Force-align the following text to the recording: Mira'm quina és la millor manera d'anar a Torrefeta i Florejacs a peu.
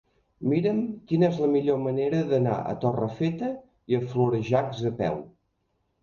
Mira'm 0.51 0.77
quina 1.09 1.25
és 1.33 1.41
la 1.41 1.49
millor 1.55 1.75
manera 1.83 2.21
d'anar 2.31 2.55
a 2.69 2.73
Torrefeta 2.85 3.49
i 3.93 3.99
Florejacs 4.15 4.81
a 4.91 4.93
peu. 5.03 5.21